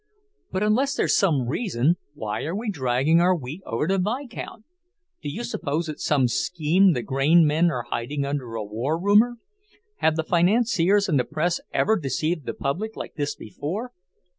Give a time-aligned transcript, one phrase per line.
[0.51, 4.65] "But unless there's some reason, why are we dragging our wheat over to Vicount?
[5.21, 9.35] Do you suppose it's some scheme the grain men are hiding under a war rumour?
[9.97, 13.91] Have the financiers and the press ever deceived the public like this before?"